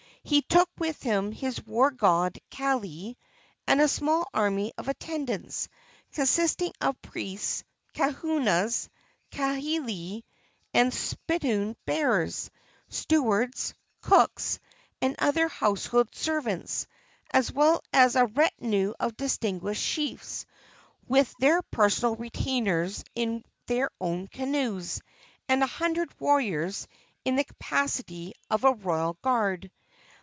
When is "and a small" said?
3.65-4.27